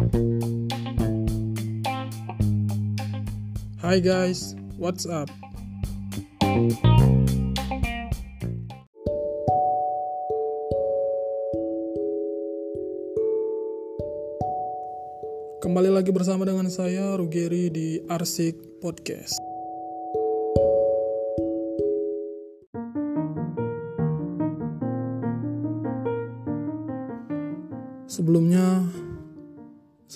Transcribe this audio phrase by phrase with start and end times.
[0.00, 0.08] Hi
[4.00, 5.28] guys, what's up?
[15.60, 19.36] Kembali lagi bersama dengan saya Rugeri di Arsik Podcast.
[28.08, 28.59] Sebelumnya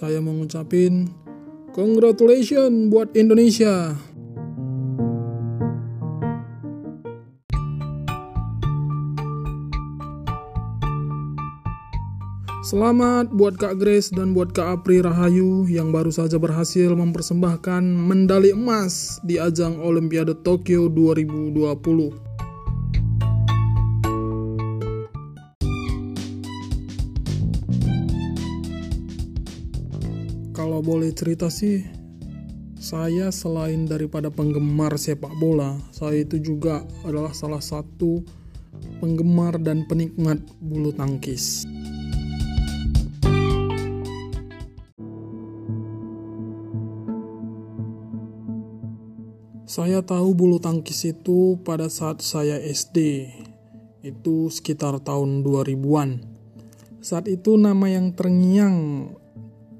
[0.04, 1.08] saya mau ngucapin
[1.72, 3.96] congratulations buat Indonesia.
[12.68, 18.52] Selamat buat Kak Grace dan buat Kak Apri Rahayu yang baru saja berhasil mempersembahkan medali
[18.52, 22.33] emas di ajang Olimpiade Tokyo 2020.
[30.74, 31.86] Kalau boleh cerita sih,
[32.82, 38.26] saya selain daripada penggemar sepak bola, saya itu juga adalah salah satu
[38.98, 41.62] penggemar dan penikmat bulu tangkis.
[49.70, 53.30] Saya tahu bulu tangkis itu pada saat saya SD,
[54.02, 56.18] itu sekitar tahun 2000-an.
[56.98, 59.06] Saat itu nama yang terngiang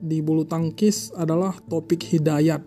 [0.04, 2.60] di bulu tangkis adalah topik hidayat.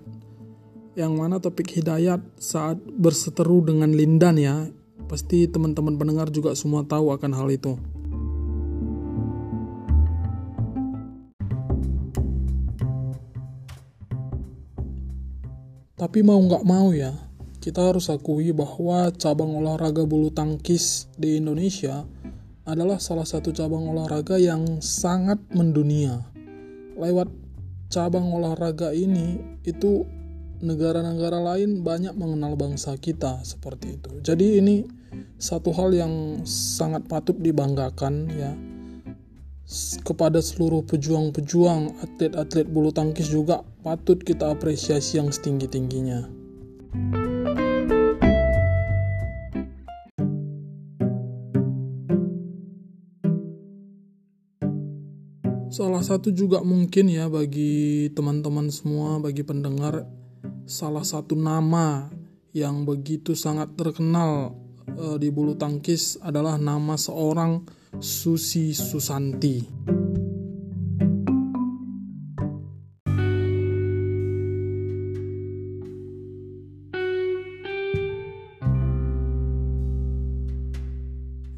[0.98, 4.66] Yang mana topik hidayat saat berseteru dengan Lindan ya.
[5.06, 7.78] Pasti teman-teman pendengar juga semua tahu akan hal itu.
[15.98, 17.10] Tapi mau nggak mau ya,
[17.58, 22.06] kita harus akui bahwa cabang olahraga bulu tangkis di Indonesia
[22.70, 26.37] adalah salah satu cabang olahraga yang sangat mendunia.
[26.98, 27.30] Lewat
[27.94, 30.04] cabang olahraga ini, itu
[30.62, 34.12] negara-negara lain banyak mengenal bangsa kita seperti itu.
[34.26, 34.76] Jadi ini
[35.38, 38.52] satu hal yang sangat patut dibanggakan ya
[40.02, 46.37] kepada seluruh pejuang-pejuang atlet-atlet bulu tangkis juga patut kita apresiasi yang setinggi-tingginya.
[55.78, 60.10] Salah satu juga mungkin ya bagi teman-teman semua, bagi pendengar,
[60.66, 62.10] salah satu nama
[62.50, 64.58] yang begitu sangat terkenal
[64.98, 67.62] uh, di bulu tangkis adalah nama seorang
[68.02, 69.62] Susi Susanti.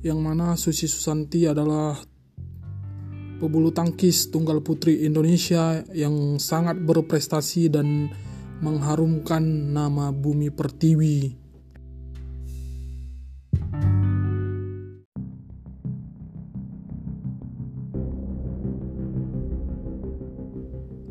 [0.04, 2.19] Yang mana Susi Susanti adalah
[3.40, 8.12] pebulu tangkis tunggal putri Indonesia yang sangat berprestasi dan
[8.60, 11.40] mengharumkan nama bumi pertiwi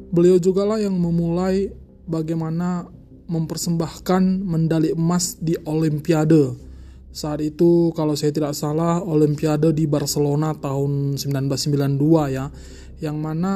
[0.09, 1.71] Beliau juga lah yang memulai
[2.03, 2.91] bagaimana
[3.31, 6.68] mempersembahkan medali emas di Olimpiade.
[7.09, 12.53] Saat itu kalau saya tidak salah Olimpiade di Barcelona tahun 1992 ya.
[12.99, 13.53] Yang mana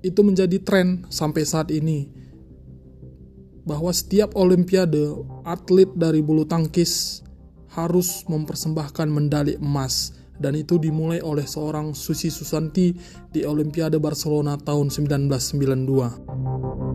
[0.00, 2.08] itu menjadi tren sampai saat ini.
[3.64, 7.24] Bahwa setiap Olimpiade atlet dari bulu tangkis
[7.72, 12.94] harus mempersembahkan medali emas dan itu dimulai oleh seorang Susi Susanti
[13.30, 16.93] di Olimpiade Barcelona tahun 1992.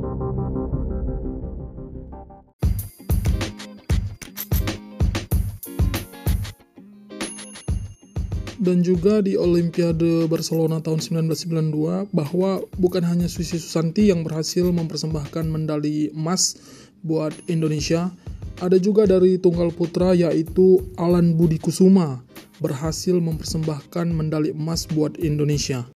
[8.70, 15.50] Dan juga di Olimpiade Barcelona tahun 1992 bahwa bukan hanya Susi Susanti yang berhasil mempersembahkan
[15.50, 16.54] medali emas
[17.02, 18.14] buat Indonesia,
[18.62, 22.22] ada juga dari tunggal putra yaitu Alan Budi Kusuma
[22.62, 25.90] berhasil mempersembahkan medali emas buat Indonesia.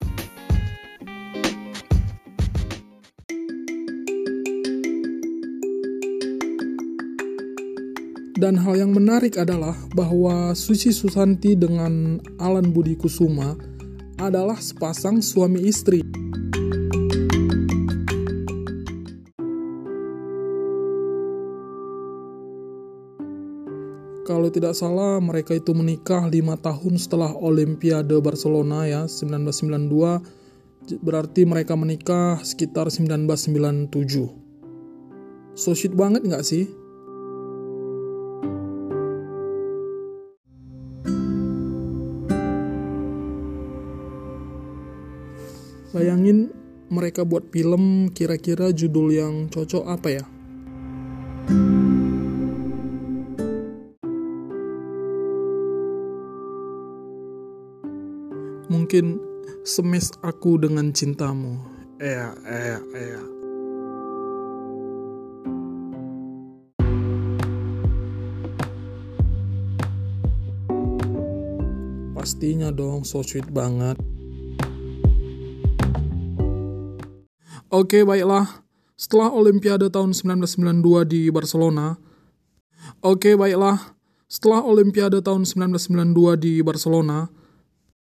[8.42, 13.54] Dan hal yang menarik adalah bahwa Susi Susanti dengan Alan Budi Kusuma
[14.18, 16.02] adalah sepasang suami istri.
[24.22, 31.76] kalau tidak salah mereka itu menikah lima tahun setelah Olimpiade Barcelona ya 1992 berarti mereka
[31.76, 33.92] menikah sekitar 1997
[35.52, 36.72] so shit banget nggak sih
[45.92, 46.48] Bayangin
[46.88, 50.26] mereka buat film, kira-kira judul yang cocok apa ya?
[58.72, 59.20] Mungkin
[59.68, 61.60] semes aku dengan cintamu.
[62.00, 63.22] Iya, iya, iya.
[72.16, 74.00] Pastinya dong, so sweet banget.
[77.72, 78.68] Oke, baiklah.
[79.00, 81.96] Setelah Olimpiade tahun 1992 di Barcelona,
[83.00, 83.96] Oke, baiklah.
[84.28, 87.32] Setelah Olimpiade tahun 1992 di Barcelona,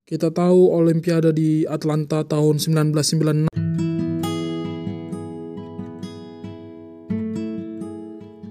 [0.09, 3.45] kita tahu Olimpiade di Atlanta tahun 1996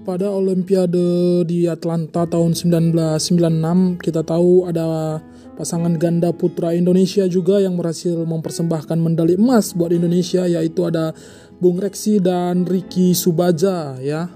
[0.07, 5.19] pada Olimpiade di Atlanta tahun 1996 kita tahu ada
[5.59, 11.11] pasangan ganda putra Indonesia juga yang berhasil mempersembahkan medali emas buat Indonesia yaitu ada
[11.59, 14.31] Bung Reksi dan Ricky Subaja ya.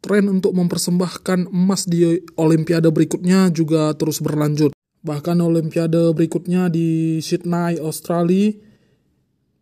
[0.00, 4.72] Tren untuk mempersembahkan emas di Olimpiade berikutnya juga terus berlanjut.
[5.04, 8.56] Bahkan Olimpiade berikutnya di Sydney, Australia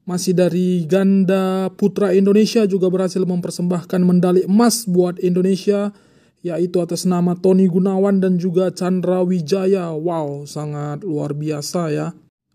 [0.07, 5.91] masih dari ganda putra Indonesia juga berhasil mempersembahkan medali emas buat Indonesia
[6.41, 9.93] yaitu atas nama Tony Gunawan dan juga Chandra Wijaya.
[9.93, 12.09] Wow, sangat luar biasa ya.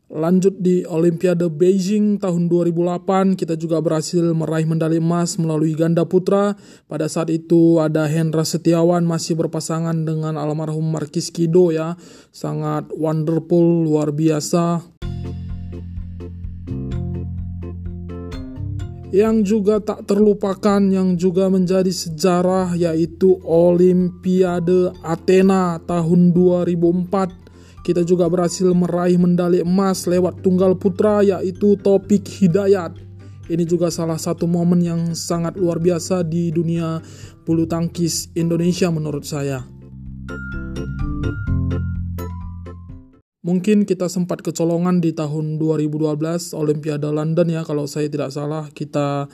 [0.05, 6.53] Lanjut di Olimpiade Beijing tahun 2008, kita juga berhasil meraih medali emas melalui ganda putra.
[6.85, 11.97] Pada saat itu ada Hendra Setiawan masih berpasangan dengan almarhum Markis Kido ya.
[12.29, 14.94] Sangat wonderful, luar biasa.
[19.15, 28.27] Yang juga tak terlupakan yang juga menjadi sejarah yaitu Olimpiade Athena tahun 2004 kita juga
[28.27, 33.05] berhasil meraih medali emas lewat tunggal putra yaitu Topik Hidayat
[33.45, 36.97] ini juga salah satu momen yang sangat luar biasa di dunia
[37.45, 39.61] bulu tangkis Indonesia menurut saya.
[43.45, 49.29] Mungkin kita sempat kecolongan di tahun 2012 Olimpiade London ya kalau saya tidak salah kita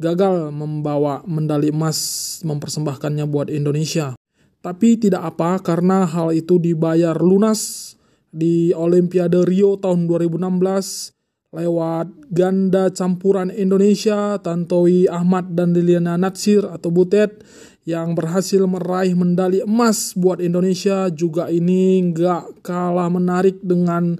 [0.00, 4.16] gagal membawa medali emas mempersembahkannya buat Indonesia.
[4.64, 7.92] Tapi tidak apa karena hal itu dibayar lunas
[8.32, 11.12] di Olimpiade Rio tahun 2016
[11.52, 17.44] lewat ganda campuran Indonesia Tantowi Ahmad dan Liliana Natsir atau Butet
[17.84, 24.16] yang berhasil meraih medali emas buat Indonesia juga ini nggak kalah menarik dengan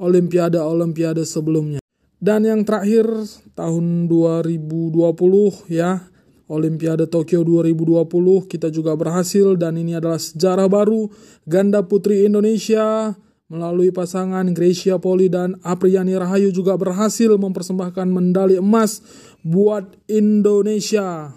[0.00, 1.80] Olimpiade-Olimpiade sebelumnya.
[2.18, 3.06] Dan yang terakhir
[3.54, 6.02] tahun 2020 ya
[6.48, 8.08] Olimpiade Tokyo 2020
[8.48, 11.06] kita juga berhasil dan ini adalah sejarah baru
[11.44, 13.14] ganda putri Indonesia
[13.52, 19.00] melalui pasangan Gracia Poli dan Apriani Rahayu juga berhasil mempersembahkan medali emas
[19.44, 21.32] buat Indonesia.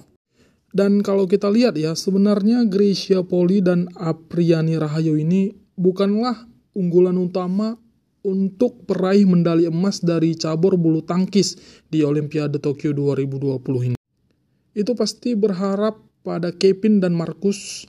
[0.71, 7.75] Dan kalau kita lihat ya, sebenarnya Gracia Poli dan Apriani Rahayu ini bukanlah unggulan utama
[8.23, 11.59] untuk peraih medali emas dari cabur bulu tangkis
[11.91, 13.97] di Olimpiade Tokyo 2020 ini.
[14.71, 17.83] Itu pasti berharap pada Kevin dan Markus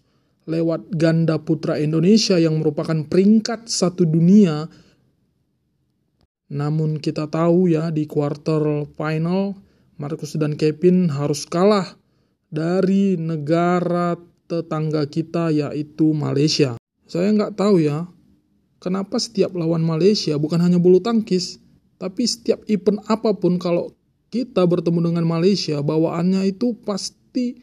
[0.51, 4.67] lewat ganda putra Indonesia yang merupakan peringkat satu dunia.
[6.51, 9.55] Namun kita tahu ya di quarter final
[10.03, 12.02] Markus dan Kevin harus kalah
[12.53, 16.77] dari negara tetangga kita yaitu Malaysia.
[17.09, 18.05] Saya nggak tahu ya,
[18.77, 21.57] kenapa setiap lawan Malaysia bukan hanya bulu tangkis,
[21.97, 23.97] tapi setiap event apa pun kalau
[24.29, 27.57] kita bertemu dengan Malaysia, bawaannya itu pasti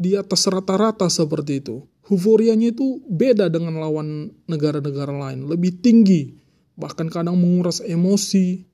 [0.00, 1.84] di atas rata-rata seperti itu.
[2.10, 6.34] Euforianya itu beda dengan lawan negara-negara lain, lebih tinggi,
[6.74, 8.64] bahkan kadang menguras emosi,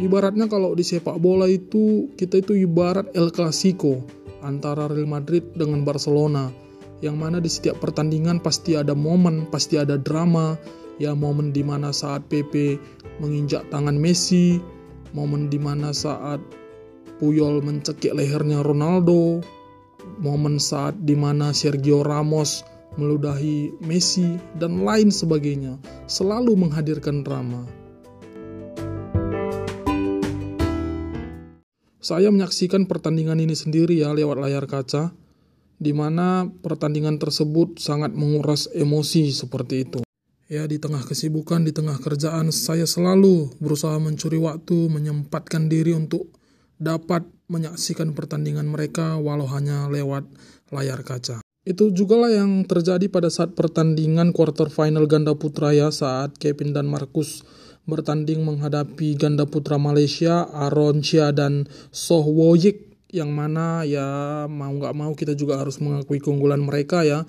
[0.00, 4.00] Ibaratnya kalau di sepak bola itu kita itu ibarat El Clasico
[4.40, 6.48] antara Real Madrid dengan Barcelona
[7.04, 10.56] yang mana di setiap pertandingan pasti ada momen, pasti ada drama,
[11.00, 12.76] ya momen di mana saat PP
[13.20, 14.60] menginjak tangan Messi,
[15.16, 16.40] momen di mana saat
[17.20, 19.44] Puyol mencekik lehernya Ronaldo,
[20.20, 22.64] momen saat di mana Sergio Ramos
[22.96, 25.76] meludahi Messi dan lain sebagainya,
[26.08, 27.79] selalu menghadirkan drama.
[32.10, 35.14] Saya menyaksikan pertandingan ini sendiri ya lewat layar kaca,
[35.78, 40.02] di mana pertandingan tersebut sangat menguras emosi seperti itu.
[40.50, 46.34] Ya, di tengah kesibukan, di tengah kerjaan, saya selalu berusaha mencuri waktu, menyempatkan diri untuk
[46.82, 50.26] dapat menyaksikan pertandingan mereka walau hanya lewat
[50.74, 51.38] layar kaca.
[51.62, 56.74] Itu juga lah yang terjadi pada saat pertandingan quarter final ganda putra ya saat Kevin
[56.74, 57.46] dan Marcus
[57.90, 64.94] bertanding menghadapi ganda putra Malaysia Aaron Chia dan Soh Woyik yang mana ya mau nggak
[64.94, 67.26] mau kita juga harus mengakui keunggulan mereka ya.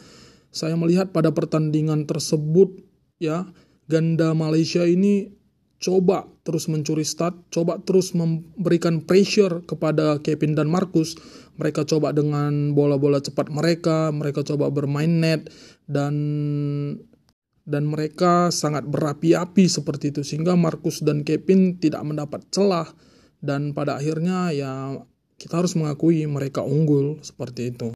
[0.54, 2.86] Saya melihat pada pertandingan tersebut
[3.18, 3.50] ya
[3.90, 5.34] ganda Malaysia ini
[5.82, 11.18] coba terus mencuri start, coba terus memberikan pressure kepada Kevin dan Marcus.
[11.58, 15.50] Mereka coba dengan bola-bola cepat mereka, mereka coba bermain net
[15.90, 16.14] dan
[17.66, 22.90] dan mereka sangat berapi-api seperti itu sehingga Marcus dan Kevin tidak mendapat celah
[23.42, 25.02] dan pada akhirnya ya
[25.42, 27.90] kita harus mengakui mereka unggul seperti itu.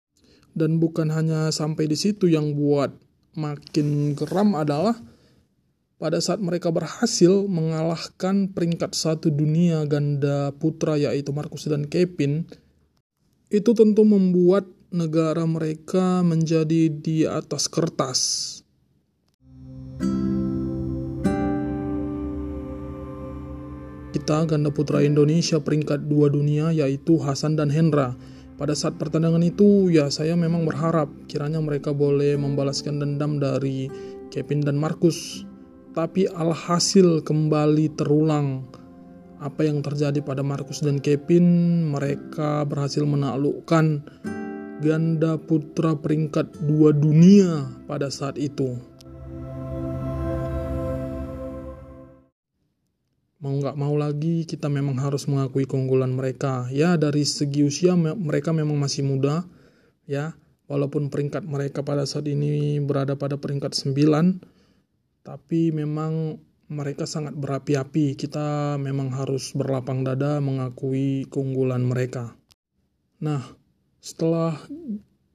[0.56, 2.90] Dan bukan hanya sampai di situ yang buat
[3.38, 4.98] makin geram adalah
[6.02, 12.50] pada saat mereka berhasil mengalahkan peringkat satu dunia ganda putra yaitu Marcus dan Kevin,
[13.54, 18.20] itu tentu membuat negara mereka menjadi di atas kertas.
[24.16, 28.16] Kita ganda putra Indonesia peringkat dua dunia yaitu Hasan dan Hendra.
[28.56, 33.92] Pada saat pertandingan itu ya saya memang berharap kiranya mereka boleh membalaskan dendam dari
[34.32, 35.44] Kevin dan Marcus.
[35.92, 38.64] Tapi alhasil kembali terulang.
[39.44, 44.00] Apa yang terjadi pada Marcus dan Kevin mereka berhasil menaklukkan
[44.80, 48.80] ganda putra peringkat dua dunia pada saat itu
[53.40, 58.56] mau nggak mau lagi kita memang harus mengakui keunggulan mereka ya dari segi usia mereka
[58.56, 59.44] memang masih muda
[60.08, 60.34] ya
[60.72, 64.56] walaupun peringkat mereka pada saat ini berada pada peringkat 9
[65.26, 66.38] tapi memang
[66.70, 68.18] mereka sangat berapi-api.
[68.18, 72.38] Kita memang harus berlapang dada mengakui keunggulan mereka.
[73.22, 73.42] Nah,
[74.02, 74.58] setelah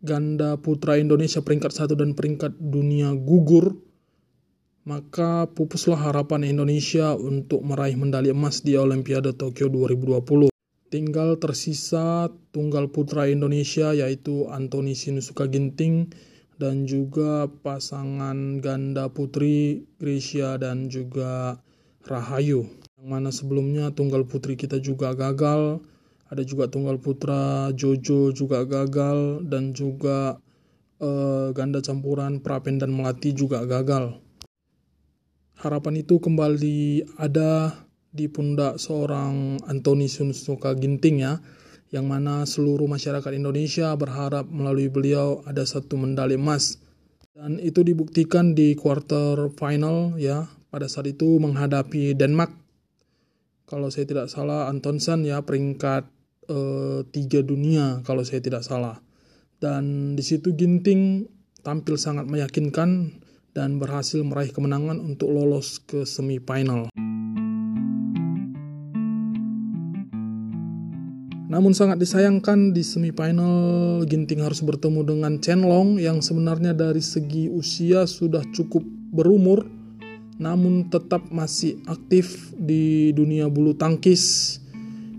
[0.00, 3.78] ganda putra Indonesia peringkat satu dan peringkat dunia gugur,
[4.90, 10.50] maka pupuslah harapan Indonesia untuk meraih medali emas di Olimpiade Tokyo 2020.
[10.90, 16.10] Tinggal tersisa tunggal putra Indonesia yaitu Anthony Sinusuka Ginting
[16.58, 21.62] dan juga pasangan ganda putri Grisha dan juga
[22.10, 22.66] Rahayu.
[22.98, 25.78] Yang mana sebelumnya tunggal putri kita juga gagal,
[26.26, 30.42] ada juga tunggal putra Jojo juga gagal dan juga
[30.98, 34.18] uh, ganda campuran Prapen dan Melati juga gagal.
[35.60, 41.36] Harapan itu kembali ada di pundak seorang Anthony Sunsuka Ginting ya
[41.92, 46.80] yang mana seluruh masyarakat Indonesia berharap melalui beliau ada satu medali emas.
[47.36, 52.56] Dan itu dibuktikan di quarter final ya pada saat itu menghadapi Denmark.
[53.68, 56.08] Kalau saya tidak salah Antonsen ya peringkat
[56.48, 58.96] eh, tiga dunia kalau saya tidak salah.
[59.60, 61.28] Dan di situ Ginting
[61.60, 63.20] tampil sangat meyakinkan
[63.56, 66.90] dan berhasil meraih kemenangan untuk lolos ke semifinal.
[71.50, 73.52] Namun sangat disayangkan di semifinal
[74.06, 79.66] Ginting harus bertemu dengan Chen Long yang sebenarnya dari segi usia sudah cukup berumur
[80.40, 84.56] namun tetap masih aktif di dunia bulu tangkis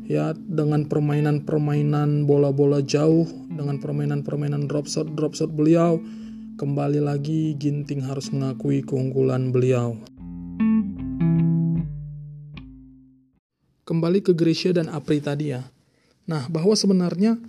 [0.10, 6.02] ya dengan permainan-permainan bola-bola jauh dengan permainan-permainan drop shot drop shot beliau
[6.62, 9.98] kembali lagi Ginting harus mengakui keunggulan beliau.
[13.82, 15.66] Kembali ke Grisha dan Apri tadi ya.
[16.30, 17.42] Nah, bahwa sebenarnya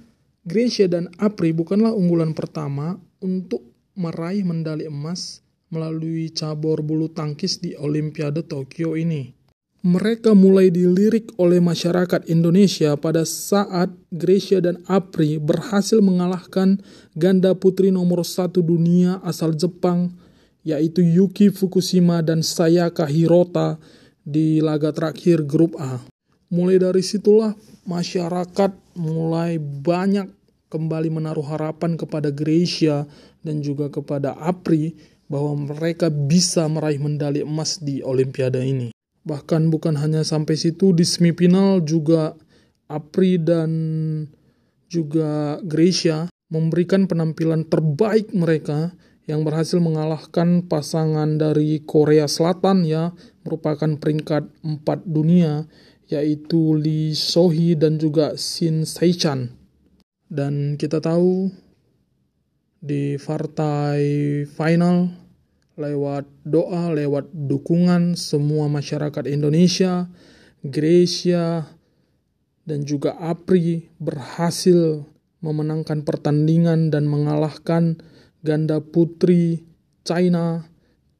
[0.48, 3.60] Gracia dan Apri bukanlah unggulan pertama untuk
[3.92, 9.41] meraih medali emas melalui cabur bulu tangkis di Olimpiade Tokyo ini.
[9.82, 16.78] Mereka mulai dilirik oleh masyarakat Indonesia pada saat Gracia dan Apri berhasil mengalahkan
[17.18, 20.14] ganda putri nomor satu dunia asal Jepang,
[20.62, 23.82] yaitu Yuki Fukushima dan Sayaka Hirota
[24.22, 25.98] di laga terakhir grup A.
[26.46, 27.50] Mulai dari situlah
[27.82, 30.30] masyarakat mulai banyak
[30.70, 33.02] kembali menaruh harapan kepada Gracia
[33.42, 34.94] dan juga kepada Apri
[35.26, 39.01] bahwa mereka bisa meraih medali emas di Olimpiade ini.
[39.22, 42.34] Bahkan bukan hanya sampai situ di semifinal juga
[42.90, 43.70] Apri dan
[44.90, 48.92] juga Gracia memberikan penampilan terbaik mereka
[49.24, 53.14] yang berhasil mengalahkan pasangan dari Korea Selatan ya
[53.46, 55.70] merupakan peringkat 4 dunia
[56.10, 59.54] yaitu Lee Sohee dan juga Shin Saichan.
[60.28, 61.48] Dan kita tahu
[62.82, 64.02] di partai
[64.50, 65.21] final
[65.76, 70.08] lewat doa, lewat dukungan semua masyarakat Indonesia,
[70.60, 71.66] Gracia,
[72.62, 75.02] dan juga Apri berhasil
[75.42, 77.98] memenangkan pertandingan dan mengalahkan
[78.46, 79.66] ganda putri
[80.06, 80.72] China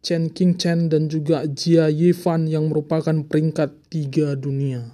[0.03, 4.91] Chen Qingchen dan juga Jia Yifan yang merupakan peringkat tiga dunia.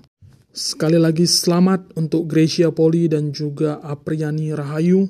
[0.52, 5.08] Sekali lagi selamat untuk Gracia Poli dan juga Apriani Rahayu.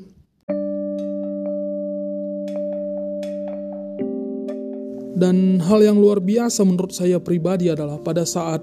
[5.19, 8.63] Dan hal yang luar biasa menurut saya pribadi adalah pada saat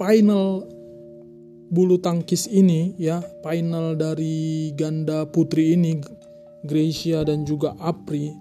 [0.00, 0.64] final
[1.68, 6.00] bulu tangkis ini ya, final dari ganda putri ini
[6.64, 8.32] Gracia dan juga Apri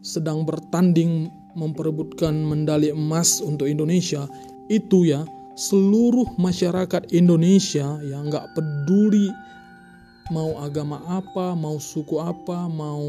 [0.00, 4.24] sedang bertanding memperebutkan medali emas untuk Indonesia.
[4.72, 5.20] Itu ya
[5.56, 9.28] seluruh masyarakat Indonesia yang nggak peduli
[10.30, 13.02] mau agama apa, mau suku apa, mau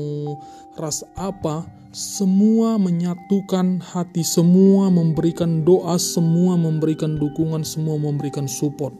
[0.77, 8.93] ras apa, semua menyatukan hati, semua memberikan doa, semua memberikan dukungan, semua memberikan support.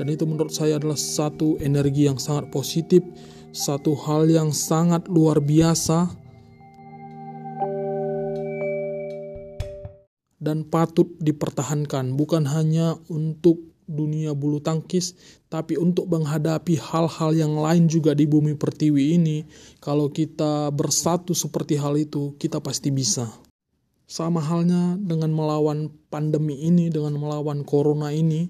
[0.00, 3.04] Dan itu menurut saya adalah satu energi yang sangat positif,
[3.52, 6.08] satu hal yang sangat luar biasa,
[10.40, 15.18] dan patut dipertahankan, bukan hanya untuk dunia bulu tangkis,
[15.50, 19.42] tapi untuk menghadapi hal-hal yang lain juga di bumi pertiwi ini,
[19.82, 23.26] kalau kita bersatu seperti hal itu, kita pasti bisa.
[24.06, 28.46] Sama halnya dengan melawan pandemi ini, dengan melawan corona ini,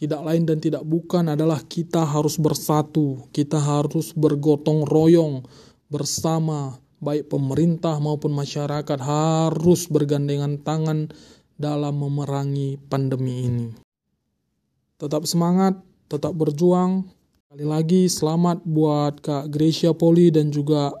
[0.00, 5.44] tidak lain dan tidak bukan adalah kita harus bersatu, kita harus bergotong royong
[5.92, 11.12] bersama, baik pemerintah maupun masyarakat harus bergandengan tangan
[11.60, 13.89] dalam memerangi pandemi ini.
[15.00, 15.80] Tetap semangat,
[16.12, 17.08] tetap berjuang.
[17.48, 20.92] Sekali lagi selamat buat Kak Gracia Poli dan juga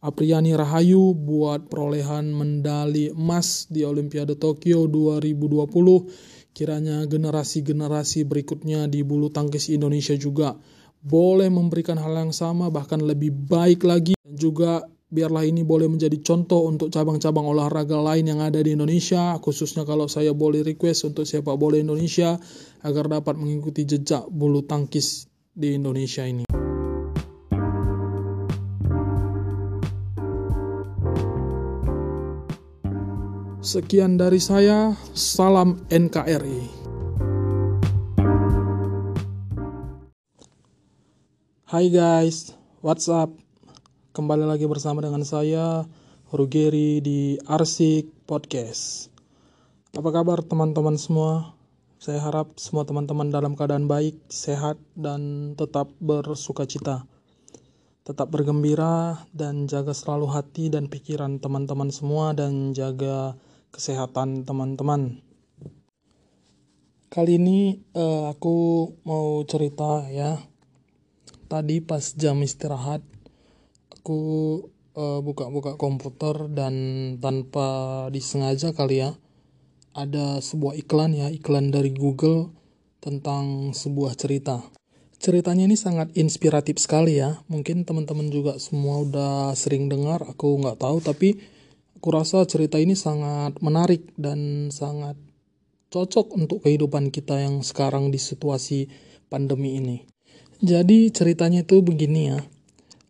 [0.00, 6.56] Apriani Rahayu buat perolehan medali emas di Olimpiade Tokyo 2020.
[6.56, 10.56] Kiranya generasi-generasi berikutnya di bulu tangkis Indonesia juga
[11.04, 16.18] boleh memberikan hal yang sama bahkan lebih baik lagi dan juga biarlah ini boleh menjadi
[16.26, 21.22] contoh untuk cabang-cabang olahraga lain yang ada di Indonesia, khususnya kalau saya boleh request untuk
[21.22, 22.34] sepak bola Indonesia
[22.82, 26.42] agar dapat mengikuti jejak bulu tangkis di Indonesia ini.
[33.62, 36.82] Sekian dari saya, salam NKRI.
[41.70, 42.52] Hai guys,
[42.84, 43.43] what's up?
[44.14, 45.82] Kembali lagi bersama dengan saya
[46.30, 49.10] Rugeri di Arsik Podcast.
[49.90, 51.58] Apa kabar teman-teman semua?
[51.98, 57.10] Saya harap semua teman-teman dalam keadaan baik, sehat, dan tetap bersuka cita.
[58.06, 63.34] Tetap bergembira dan jaga selalu hati dan pikiran teman-teman semua dan jaga
[63.74, 65.26] kesehatan teman-teman.
[67.10, 70.38] Kali ini uh, aku mau cerita ya.
[71.50, 73.02] Tadi pas jam istirahat
[74.04, 74.68] aku
[75.00, 76.76] uh, buka-buka komputer dan
[77.24, 79.16] tanpa disengaja kali ya
[79.96, 82.52] ada sebuah iklan ya iklan dari Google
[83.00, 84.60] tentang sebuah cerita.
[85.16, 87.40] Ceritanya ini sangat inspiratif sekali ya.
[87.48, 91.40] Mungkin teman-teman juga semua udah sering dengar aku nggak tahu tapi
[91.96, 95.16] aku rasa cerita ini sangat menarik dan sangat
[95.88, 98.84] cocok untuk kehidupan kita yang sekarang di situasi
[99.32, 100.04] pandemi ini.
[100.60, 102.44] Jadi ceritanya itu begini ya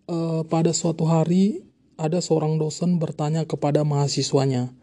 [0.09, 1.65] uh, pada suatu hari
[1.95, 4.75] ada seorang dosen bertanya kepada mahasiswanya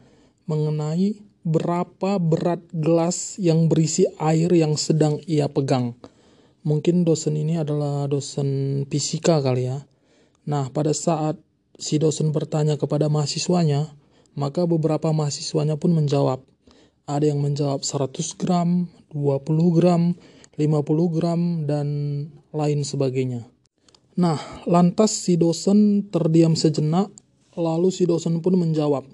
[0.48, 5.98] mengenai berapa berat gelas yang berisi air yang sedang ia pegang.
[6.62, 9.82] Mungkin dosen ini adalah dosen fisika kali ya.
[10.46, 11.42] Nah, pada saat
[11.82, 13.90] si dosen bertanya kepada mahasiswanya,
[14.38, 16.46] maka beberapa mahasiswanya pun menjawab.
[17.10, 20.14] Ada yang menjawab 100 gram, 20 gram,
[20.54, 21.88] 50 gram, dan
[22.54, 23.50] lain sebagainya.
[24.20, 24.36] Nah,
[24.68, 27.08] lantas si dosen terdiam sejenak,
[27.56, 29.08] lalu si dosen pun menjawab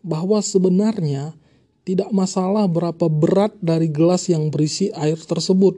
[0.00, 1.36] bahwa sebenarnya
[1.84, 5.76] tidak masalah berapa berat dari gelas yang berisi air tersebut,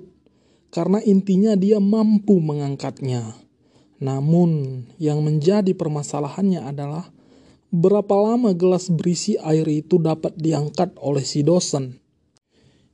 [0.70, 3.34] karena intinya dia mampu mengangkatnya.
[3.98, 7.10] Namun, yang menjadi permasalahannya adalah
[7.74, 11.98] berapa lama gelas berisi air itu dapat diangkat oleh si dosen.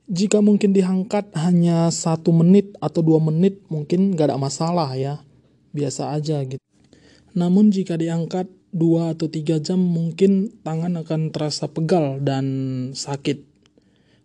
[0.09, 5.21] Jika mungkin diangkat hanya satu menit atau dua menit, mungkin gak ada masalah ya
[5.71, 6.63] biasa aja gitu.
[7.37, 12.45] Namun jika diangkat 2 atau 3 jam mungkin tangan akan terasa pegal dan
[12.93, 13.45] sakit.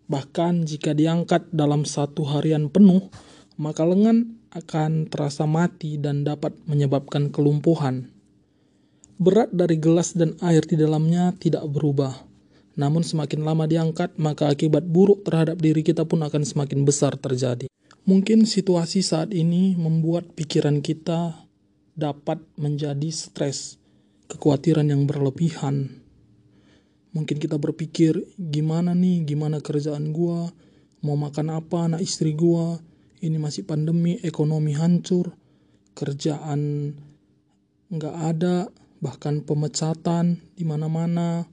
[0.05, 3.09] Bahkan jika diangkat dalam satu harian penuh,
[3.57, 8.13] maka lengan akan terasa mati dan dapat menyebabkan kelumpuhan.
[9.17, 12.13] Berat dari gelas dan air di dalamnya tidak berubah.
[12.75, 17.71] Namun semakin lama diangkat, maka akibat buruk terhadap diri kita pun akan semakin besar terjadi.
[18.05, 21.41] Mungkin situasi saat ini membuat pikiran kita
[21.97, 23.81] dapat menjadi stres
[24.29, 26.05] kekhawatiran yang berlebihan.
[27.17, 30.53] Mungkin kita berpikir, gimana nih, gimana kerjaan gua,
[31.01, 32.77] mau makan apa anak istri gua,
[33.25, 35.33] ini masih pandemi, ekonomi hancur,
[35.97, 36.93] kerjaan
[37.89, 38.69] nggak ada,
[39.01, 41.47] bahkan pemecatan di mana-mana.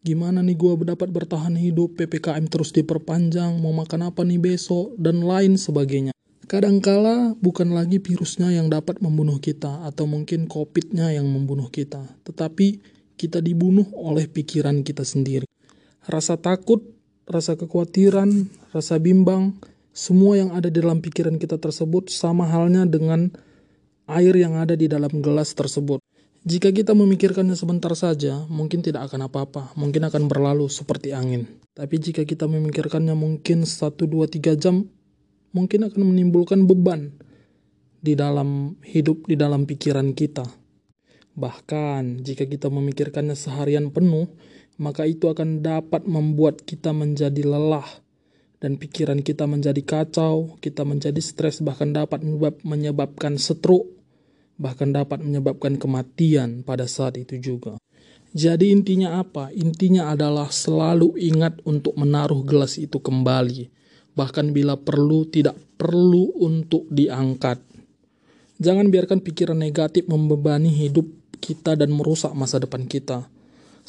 [0.00, 5.20] Gimana nih gua dapat bertahan hidup, PPKM terus diperpanjang, mau makan apa nih besok, dan
[5.20, 6.16] lain sebagainya.
[6.48, 12.80] Kadangkala bukan lagi virusnya yang dapat membunuh kita atau mungkin COVID-nya yang membunuh kita, tetapi
[13.20, 15.44] kita dibunuh oleh pikiran kita sendiri.
[16.08, 16.80] Rasa takut,
[17.28, 19.60] rasa kekhawatiran, rasa bimbang,
[19.92, 23.28] semua yang ada di dalam pikiran kita tersebut sama halnya dengan
[24.08, 25.99] air yang ada di dalam gelas tersebut.
[26.50, 31.46] Jika kita memikirkannya sebentar saja, mungkin tidak akan apa-apa, mungkin akan berlalu seperti angin.
[31.78, 34.82] Tapi jika kita memikirkannya mungkin 1, 2, 3 jam,
[35.54, 37.14] mungkin akan menimbulkan beban
[38.02, 40.42] di dalam hidup, di dalam pikiran kita.
[41.38, 44.26] Bahkan, jika kita memikirkannya seharian penuh,
[44.82, 47.86] maka itu akan dapat membuat kita menjadi lelah
[48.58, 52.26] dan pikiran kita menjadi kacau, kita menjadi stres, bahkan dapat
[52.66, 53.99] menyebabkan stroke,
[54.60, 57.80] bahkan dapat menyebabkan kematian pada saat itu juga.
[58.36, 59.48] Jadi intinya apa?
[59.56, 63.80] Intinya adalah selalu ingat untuk menaruh gelas itu kembali
[64.14, 67.62] bahkan bila perlu tidak perlu untuk diangkat.
[68.60, 71.08] Jangan biarkan pikiran negatif membebani hidup
[71.40, 73.24] kita dan merusak masa depan kita.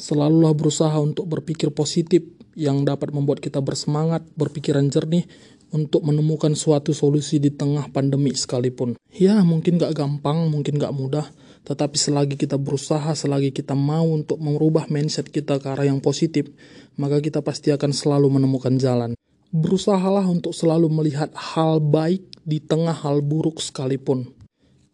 [0.00, 2.24] Selalulah berusaha untuk berpikir positif
[2.56, 5.28] yang dapat membuat kita bersemangat, berpikiran jernih
[5.72, 8.94] untuk menemukan suatu solusi di tengah pandemi sekalipun.
[9.08, 11.26] Ya, mungkin gak gampang, mungkin gak mudah,
[11.64, 16.52] tetapi selagi kita berusaha, selagi kita mau untuk merubah mindset kita ke arah yang positif,
[17.00, 19.16] maka kita pasti akan selalu menemukan jalan.
[19.52, 24.32] Berusahalah untuk selalu melihat hal baik di tengah hal buruk sekalipun.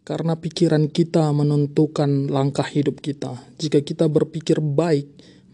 [0.04, 3.36] Karena pikiran kita menentukan langkah hidup kita.
[3.60, 5.04] Jika kita berpikir baik,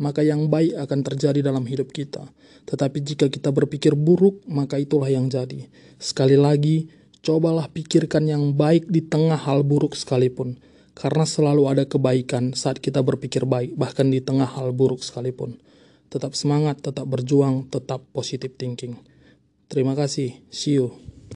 [0.01, 2.27] maka yang baik akan terjadi dalam hidup kita.
[2.65, 5.69] Tetapi jika kita berpikir buruk, maka itulah yang jadi.
[6.01, 6.89] Sekali lagi,
[7.21, 10.57] cobalah pikirkan yang baik di tengah hal buruk sekalipun.
[10.95, 15.59] Karena selalu ada kebaikan saat kita berpikir baik, bahkan di tengah hal buruk sekalipun
[16.15, 19.03] tetap semangat, tetap berjuang, tetap positive thinking.
[19.67, 20.39] Terima kasih.
[20.55, 21.04] See you.